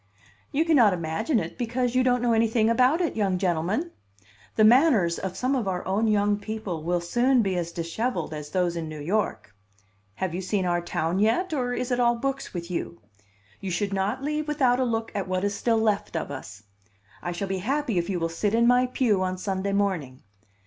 [0.51, 3.91] "You cannot imagine it because you don't know anything about it, young gentleman!
[4.55, 8.49] The manners of some of our own young people will soon be as dishevelled as
[8.49, 9.53] those in New York.
[10.15, 12.99] Have you seen our town yet, or is it all books with you?
[13.59, 16.63] You should not leave without a look at what is still left of us.
[17.21, 20.23] I shall be happy if you will sit in my pew on Sunday morning.